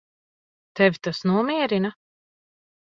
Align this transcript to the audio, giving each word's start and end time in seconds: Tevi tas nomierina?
Tevi 0.79 0.99
tas 1.03 1.21
nomierina? 1.31 1.95